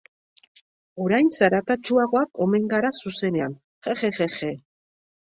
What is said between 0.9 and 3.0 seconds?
Orain zaratatsuagoak omen gara